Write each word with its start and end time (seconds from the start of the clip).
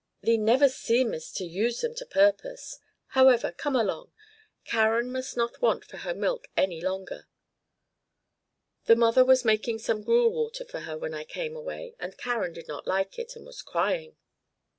Thee 0.23 0.35
never 0.39 0.67
seemest 0.67 1.35
to 1.37 1.43
use 1.45 1.81
them 1.81 1.93
to 1.93 2.07
purpose. 2.07 2.79
However, 3.09 3.51
come 3.51 3.75
along. 3.75 4.11
Karen 4.65 5.11
must 5.11 5.37
not 5.37 5.61
want 5.61 5.85
for 5.85 5.97
her 5.97 6.15
milk 6.15 6.47
any 6.57 6.81
longer. 6.81 7.27
The 8.85 8.95
mother 8.95 9.23
was 9.23 9.45
making 9.45 9.77
some 9.77 10.01
gruel 10.01 10.33
water 10.33 10.65
for 10.65 10.79
her 10.79 10.97
when 10.97 11.13
I 11.13 11.23
came 11.23 11.55
away, 11.55 11.93
and 11.99 12.17
Karen 12.17 12.53
did 12.53 12.67
not 12.67 12.87
like 12.87 13.19
it, 13.19 13.35
and 13.35 13.45
was 13.45 13.61
crying." 13.61 14.17